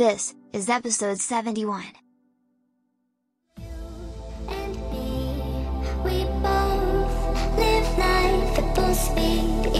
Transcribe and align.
This 0.00 0.34
is 0.54 0.70
episode 0.70 1.18
71. 1.18 1.84
Me, 3.58 3.66
we 6.02 6.24
both 6.40 7.12
live 7.58 7.98
life 7.98 8.58
at 8.60 8.74
full 8.74 8.94
speed. 8.94 9.79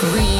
Green. 0.00 0.39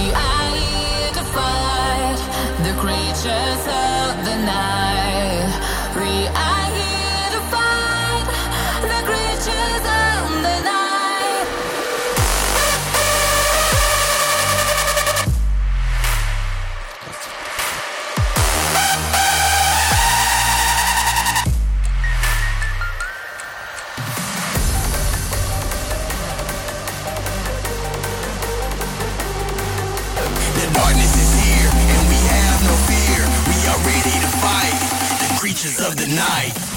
night. 36.20 36.69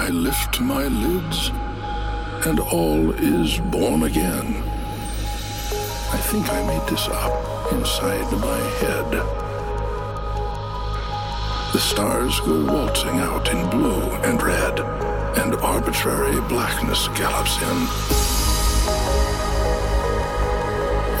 I 0.00 0.08
lift 0.08 0.62
my 0.62 0.84
lids, 0.84 1.50
and 2.46 2.58
all 2.58 3.10
is 3.10 3.58
born 3.58 4.04
again. 4.04 4.64
I 6.10 6.18
think 6.28 6.48
I 6.50 6.66
made 6.66 6.88
this 6.88 7.06
up 7.08 7.70
inside 7.70 8.32
my 8.32 8.60
head. 8.80 9.10
The 11.74 11.78
stars 11.78 12.40
go 12.40 12.64
waltzing 12.64 13.18
out 13.18 13.46
in 13.50 13.68
blue 13.68 14.00
and 14.24 14.42
red, 14.42 14.80
and 15.36 15.54
arbitrary 15.56 16.40
blackness 16.48 17.08
gallops 17.08 17.60
in. 17.60 17.78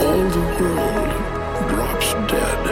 All 0.06 0.24
the 0.36 0.46
world 0.58 1.10
drops 1.68 2.14
dead. 2.32 2.62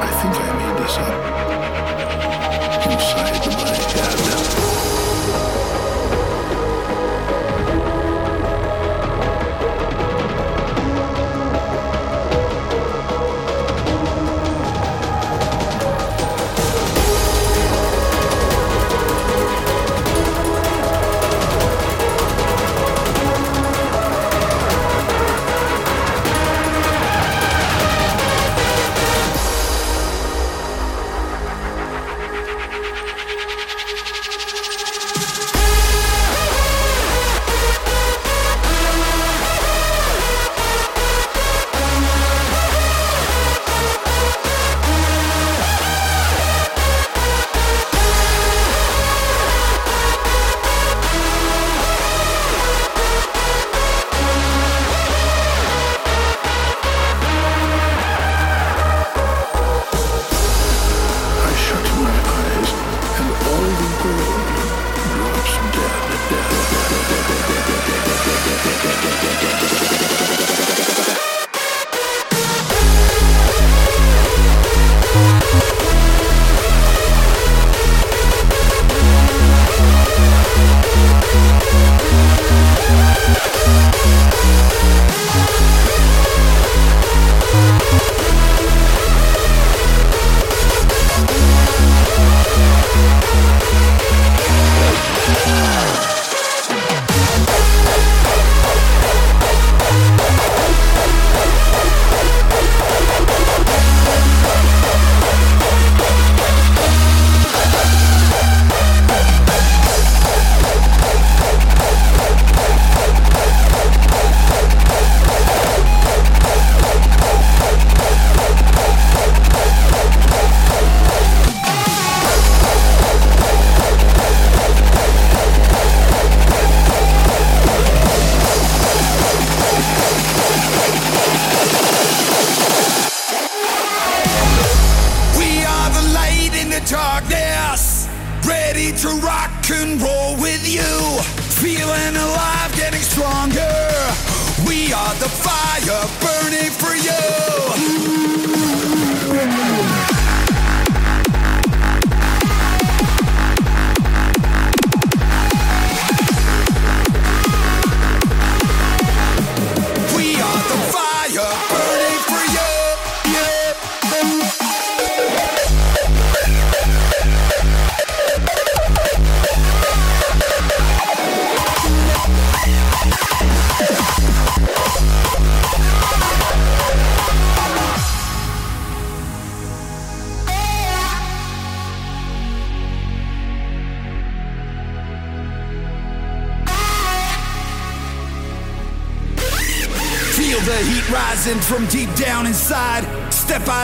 I 0.00 0.10
think 0.18 0.34
I 0.34 0.48
made 0.60 0.82
this 0.82 0.96
up. 0.96 1.37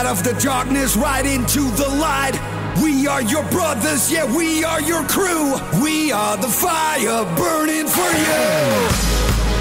out 0.05 0.17
of 0.17 0.23
the 0.23 0.33
darkness, 0.41 0.95
right 0.95 1.25
into 1.25 1.61
the 1.71 1.87
light. 1.87 2.33
We 2.81 3.07
are 3.07 3.21
your 3.21 3.43
brothers, 3.49 4.11
yeah, 4.11 4.25
we 4.25 4.63
are 4.63 4.81
your 4.81 5.03
crew. 5.07 5.55
We 5.83 6.11
are 6.11 6.37
the 6.37 6.47
fire 6.47 7.23
burning 7.35 7.87
for 7.87 8.11
you. 8.27 8.45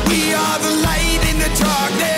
We 0.09 0.35
are 0.35 0.59
the 0.59 0.75
light 0.83 1.21
in 1.31 1.39
the 1.39 1.65
darkness. 1.65 2.14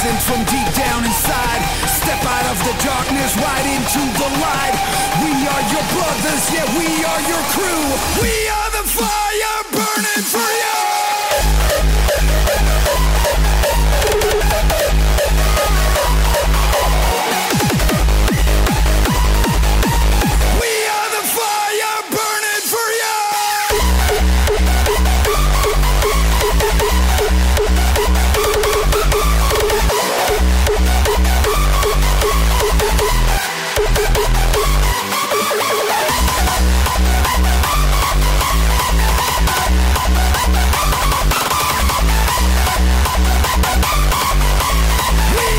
from 0.00 0.42
deep 0.44 0.74
down 0.74 1.04
inside. 1.04 1.60
Step 1.86 2.24
out 2.24 2.46
of 2.50 2.58
the 2.64 2.72
darkness, 2.82 3.36
right 3.36 3.66
into 3.76 4.00
the 4.16 4.28
light. 4.40 4.72
We 5.20 5.30
are 5.44 5.64
your 5.68 5.84
brothers, 5.92 6.44
yeah, 6.54 6.64
we 6.78 7.04
are 7.04 7.20
your 7.28 7.42
crew. 7.52 7.84
We 8.22 8.32
are 8.48 8.70
the 8.80 8.88
fire 8.88 9.62
burning 9.70 10.24
for 10.24 10.38
you. 10.38 10.99
We 43.62 43.66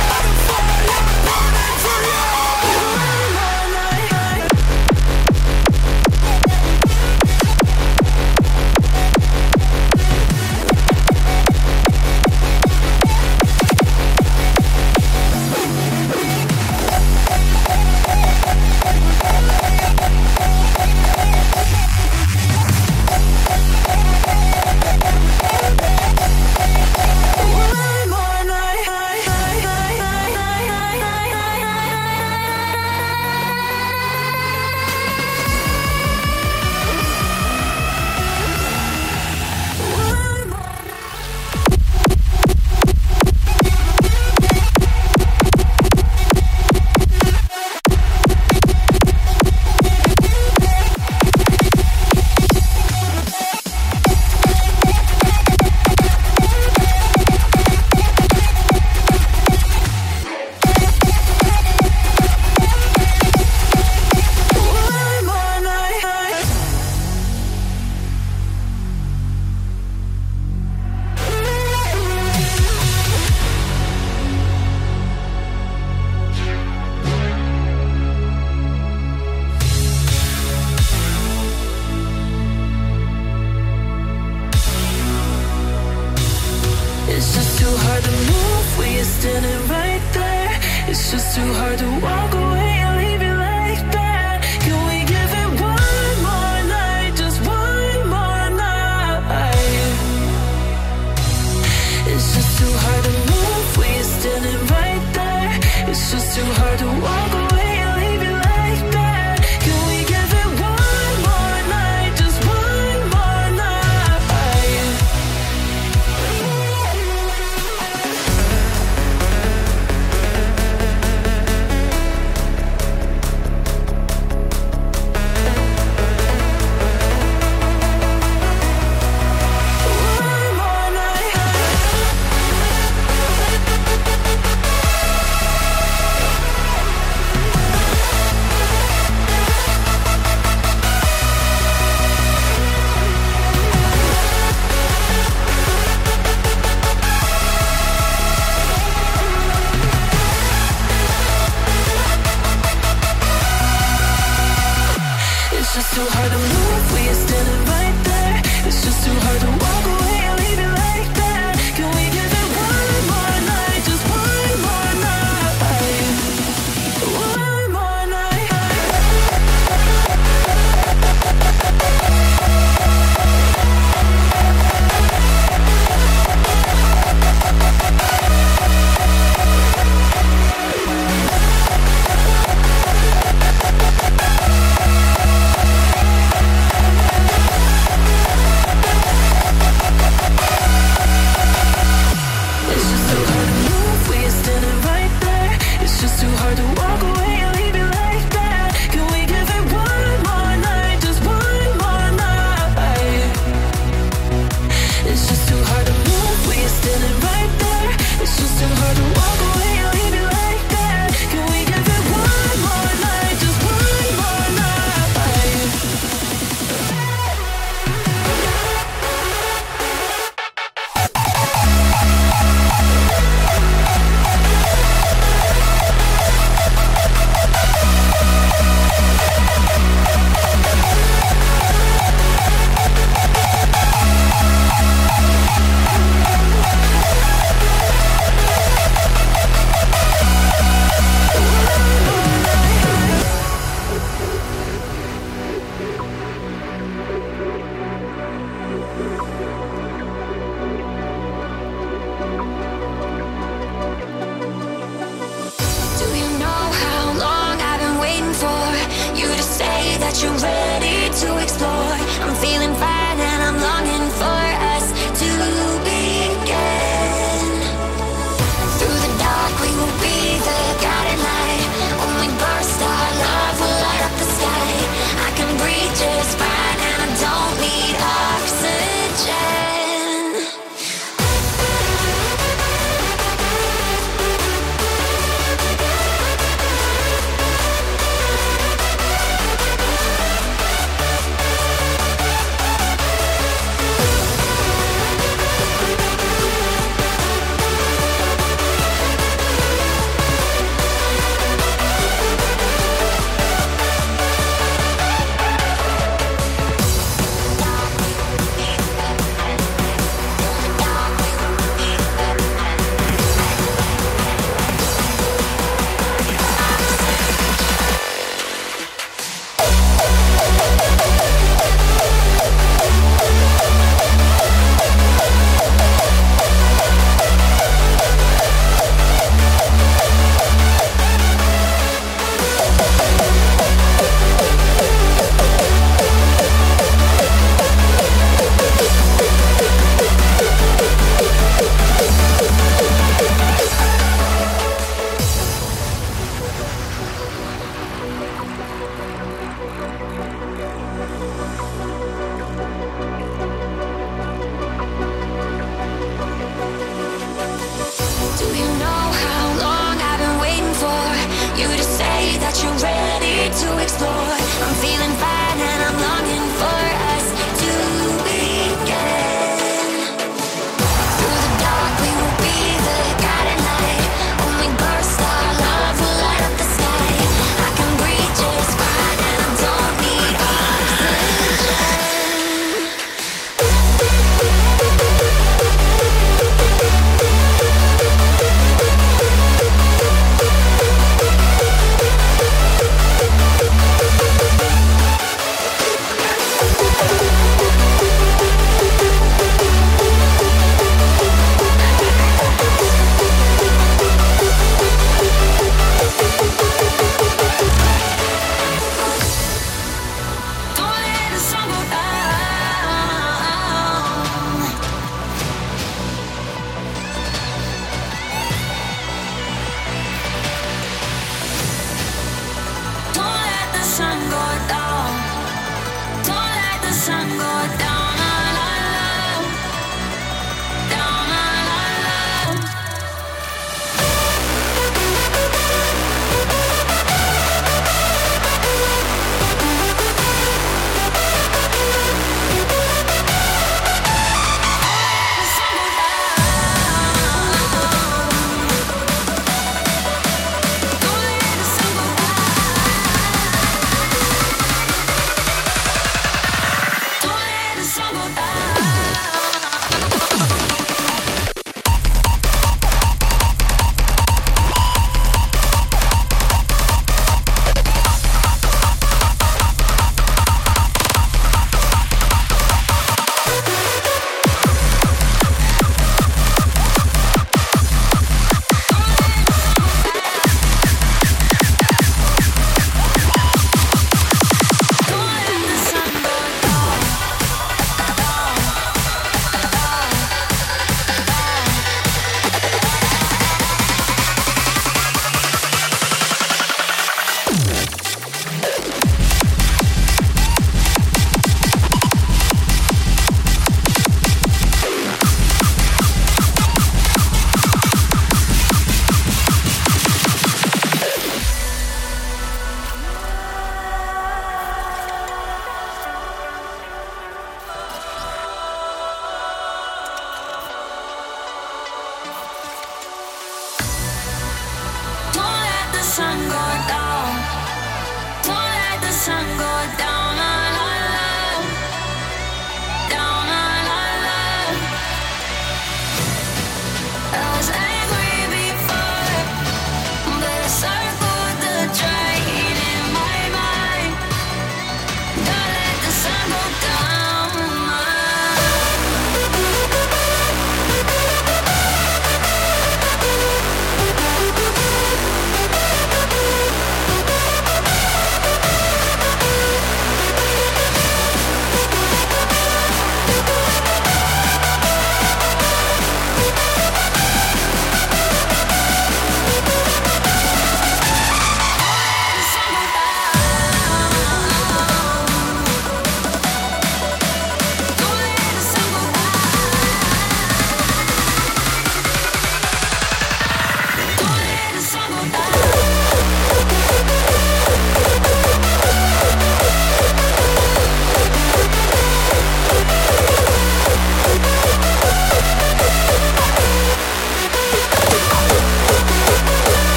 are 0.00 0.22
the 0.48 0.53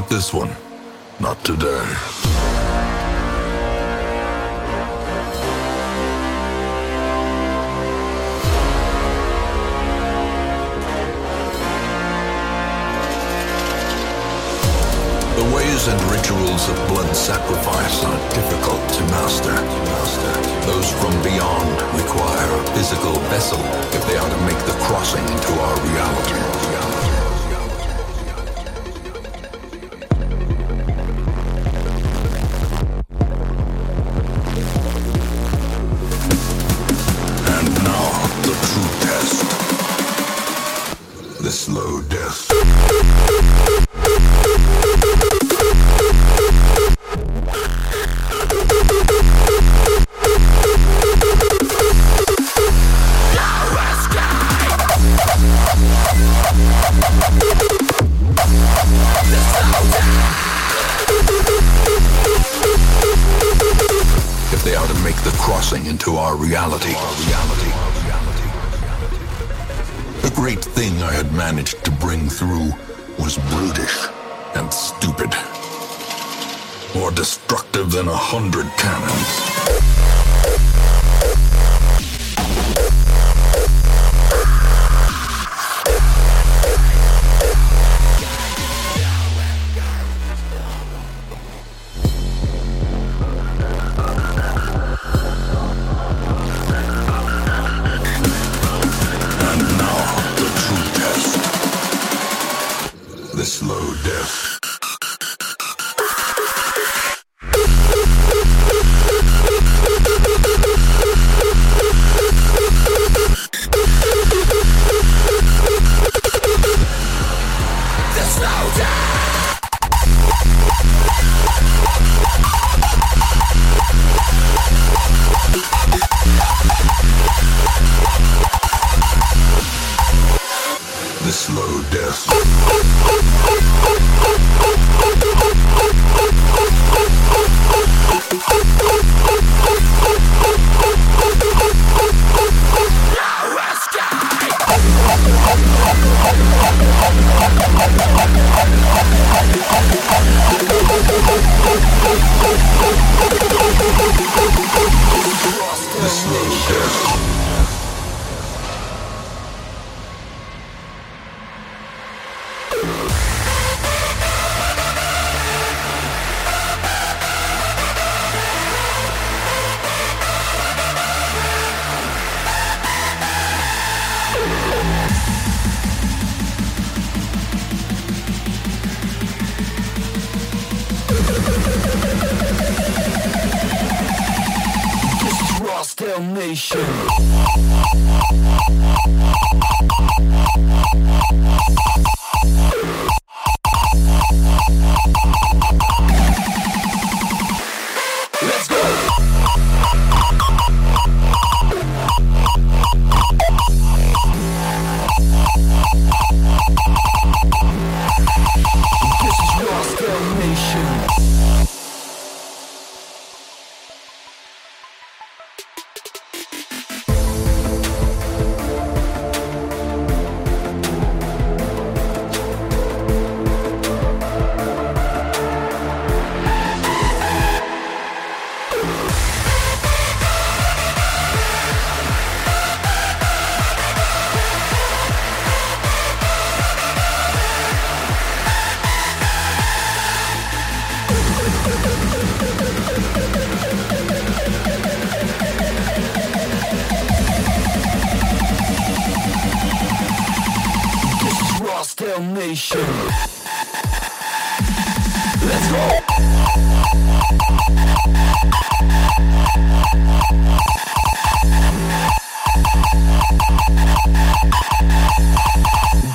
Not 0.00 0.08
this 0.08 0.32
one. 0.32 0.48
Not 1.20 1.44
today. 1.44 1.84
The 15.36 15.44
ways 15.54 15.86
and 15.86 16.00
rituals 16.08 16.70
of 16.70 16.76
blood 16.88 17.14
sacrifice 17.14 18.02
are 18.02 18.16
difficult 18.32 18.80
to 18.94 19.02
master. 19.12 19.52
Those 20.64 20.90
from 20.92 21.12
beyond 21.22 21.68
require 21.92 22.48
a 22.58 22.66
physical 22.72 23.20
vessel 23.28 23.60
if 23.92 24.06
they 24.06 24.16
are 24.16 24.30
to 24.30 24.40
make 24.46 24.64
the 24.64 24.78
crossing 24.80 25.24
into 25.28 25.52
our 25.60 25.80
reality. 25.82 26.49
hundred 78.22 78.68
cannons. 78.76 79.99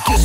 This 0.06 0.22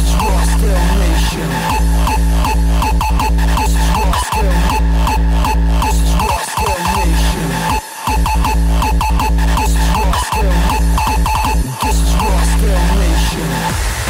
is 12.00 12.14
Rockstar 12.16 12.80
Nation. 13.00 14.01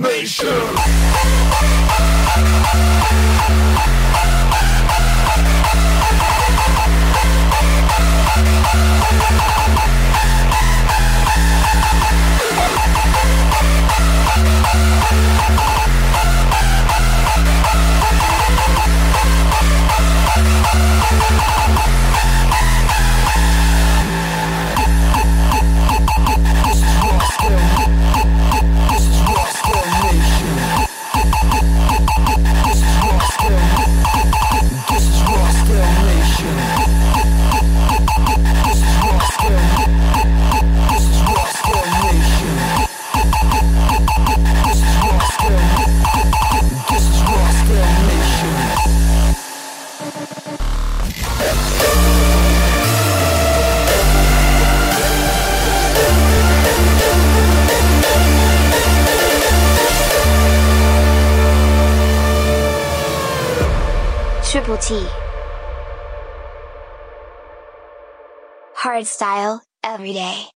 Nation. 0.00 0.78
Every 69.98 70.12
day. 70.12 70.57